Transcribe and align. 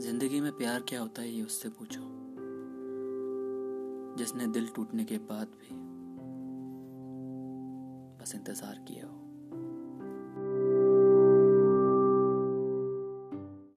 ज़िंदगी 0.00 0.40
में 0.40 0.52
प्यार 0.52 0.80
क्या 0.80 1.00
होता 1.00 1.22
है, 1.22 1.28
ये 1.28 1.42
उससे 1.42 1.68
पूछो। 1.68 2.00
जिसने 4.18 4.46
दिल 4.46 4.68
टूटने 4.68 5.04
के 5.04 5.18
बाद 5.18 5.46
भी 5.46 5.68
बस 8.22 8.34
इंतज़ार 8.34 8.74
किया 8.88 9.06
हो। 9.06 9.27